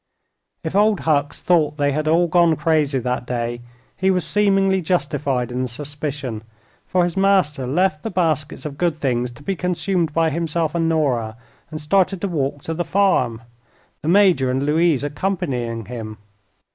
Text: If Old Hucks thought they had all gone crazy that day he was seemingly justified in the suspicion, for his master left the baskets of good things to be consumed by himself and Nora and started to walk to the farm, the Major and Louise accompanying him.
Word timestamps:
If 0.63 0.75
Old 0.75 1.01
Hucks 1.01 1.39
thought 1.41 1.77
they 1.77 1.91
had 1.91 2.07
all 2.07 2.27
gone 2.27 2.55
crazy 2.55 2.97
that 2.97 3.27
day 3.27 3.61
he 3.95 4.09
was 4.09 4.25
seemingly 4.25 4.81
justified 4.81 5.51
in 5.51 5.61
the 5.61 5.67
suspicion, 5.67 6.43
for 6.87 7.03
his 7.03 7.15
master 7.15 7.67
left 7.67 8.01
the 8.01 8.09
baskets 8.09 8.65
of 8.65 8.79
good 8.79 8.99
things 8.99 9.29
to 9.29 9.43
be 9.43 9.55
consumed 9.55 10.11
by 10.11 10.31
himself 10.31 10.73
and 10.73 10.89
Nora 10.89 11.37
and 11.69 11.79
started 11.79 12.19
to 12.21 12.27
walk 12.27 12.63
to 12.63 12.73
the 12.73 12.83
farm, 12.83 13.43
the 14.01 14.07
Major 14.07 14.49
and 14.49 14.63
Louise 14.63 15.03
accompanying 15.03 15.85
him. 15.85 16.17